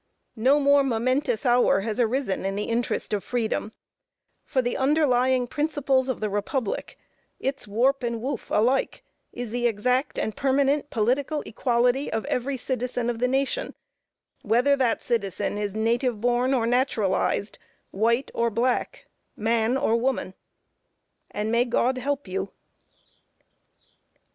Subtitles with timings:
[0.39, 3.71] No more momentous hour has arisen in the interest of freedom,
[4.43, 6.97] for the underlying principles of the republic,
[7.39, 13.11] its warp and woof alike, is the exact and permanent political equality of every citizen
[13.11, 13.75] of the nation,
[14.41, 17.59] whether that citizen is native born or naturalized,
[17.91, 19.05] white or black,
[19.35, 20.33] man or woman.
[21.29, 22.49] And may God help you.